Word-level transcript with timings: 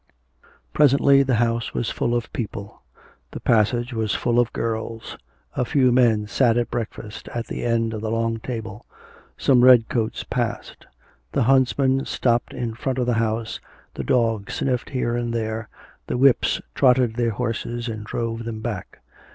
Presently 0.73 1.21
the 1.21 1.35
house 1.35 1.75
was 1.75 1.91
full 1.91 2.15
of 2.15 2.33
people. 2.33 2.81
The 3.29 3.39
passage 3.39 3.93
was 3.93 4.15
full 4.15 4.39
of 4.39 4.51
girls; 4.51 5.15
a 5.55 5.63
few 5.63 5.91
men 5.91 6.25
sat 6.25 6.57
at 6.57 6.71
breakfast 6.71 7.27
at 7.35 7.45
the 7.45 7.63
end 7.63 7.93
of 7.93 8.01
the 8.01 8.09
long 8.09 8.39
table. 8.39 8.83
Some 9.37 9.63
red 9.63 9.89
coats 9.89 10.23
passed. 10.23 10.87
The 11.33 11.43
huntsman 11.43 12.05
stopped 12.05 12.51
in 12.51 12.73
front 12.73 12.97
of 12.97 13.05
the 13.05 13.13
house, 13.21 13.59
the 13.93 14.03
dogs 14.03 14.55
sniffed 14.55 14.89
here 14.89 15.15
and 15.15 15.31
there, 15.35 15.69
the 16.07 16.17
whips 16.17 16.59
trotted 16.73 17.13
their 17.13 17.29
horses 17.29 17.87
and 17.87 18.03
drove 18.03 18.43
them 18.43 18.59
back. 18.59 19.01